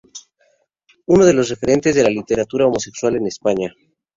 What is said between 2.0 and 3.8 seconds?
la literatura homosexual en España.